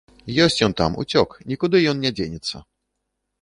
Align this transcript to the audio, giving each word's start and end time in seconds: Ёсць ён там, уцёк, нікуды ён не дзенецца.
Ёсць 0.45 0.55
ён 0.67 0.73
там, 0.79 0.95
уцёк, 1.03 1.35
нікуды 1.51 1.83
ён 1.93 2.01
не 2.07 2.11
дзенецца. 2.21 2.65